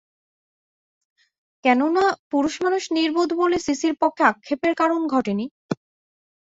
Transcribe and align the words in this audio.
কেননা, 1.65 2.03
পুরুষমানুষ 2.31 2.83
নির্বোধ 2.91 3.29
বলে 3.41 3.57
সিসির 3.59 3.95
পক্ষে 4.01 4.23
আক্ষেপের 4.23 4.73
কারণ 4.75 5.01
ঘটে 5.07 5.33
নি। 5.33 5.45